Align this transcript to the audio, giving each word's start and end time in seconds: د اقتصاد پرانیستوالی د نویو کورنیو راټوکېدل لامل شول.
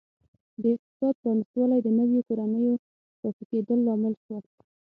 د 0.61 0.63
اقتصاد 0.73 1.13
پرانیستوالی 1.21 1.79
د 1.83 1.87
نویو 1.99 2.25
کورنیو 2.27 2.73
راټوکېدل 3.21 3.79
لامل 3.87 4.13
شول. 4.23 4.43